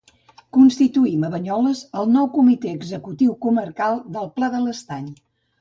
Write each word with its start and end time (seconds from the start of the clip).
Constituïm 0.55 1.25
a 1.27 1.29
Banyoles 1.33 1.83
el 2.03 2.09
nou 2.15 2.29
Comitè 2.37 2.73
Executiu 2.79 3.37
Comarcal 3.47 4.03
del 4.17 4.33
Pla 4.39 4.51
de 4.57 4.65
l'Estany 4.67 5.09